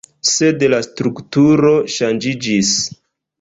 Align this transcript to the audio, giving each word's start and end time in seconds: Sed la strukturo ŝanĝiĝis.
Sed 0.27 0.63
la 0.73 0.79
strukturo 0.87 1.75
ŝanĝiĝis. 1.97 2.73